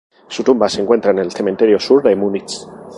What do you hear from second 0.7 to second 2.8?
encuentra en el cementerio sur de Múnich.